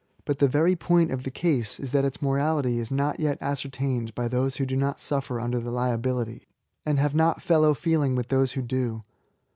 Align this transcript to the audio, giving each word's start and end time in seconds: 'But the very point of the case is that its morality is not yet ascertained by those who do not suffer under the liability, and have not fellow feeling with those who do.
'But 0.25 0.39
the 0.39 0.47
very 0.47 0.75
point 0.75 1.11
of 1.11 1.21
the 1.21 1.29
case 1.29 1.79
is 1.79 1.91
that 1.91 2.05
its 2.05 2.23
morality 2.23 2.79
is 2.79 2.89
not 2.89 3.19
yet 3.19 3.37
ascertained 3.39 4.15
by 4.15 4.27
those 4.27 4.55
who 4.55 4.65
do 4.65 4.75
not 4.75 4.99
suffer 4.99 5.39
under 5.39 5.59
the 5.59 5.69
liability, 5.69 6.47
and 6.87 6.97
have 6.97 7.13
not 7.13 7.39
fellow 7.39 7.75
feeling 7.75 8.15
with 8.15 8.29
those 8.29 8.53
who 8.53 8.63
do. 8.63 9.03